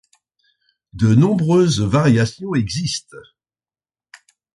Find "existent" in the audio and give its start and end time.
2.55-3.19